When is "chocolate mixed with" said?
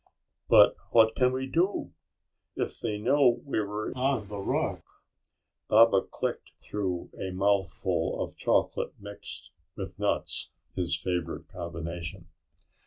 8.35-9.99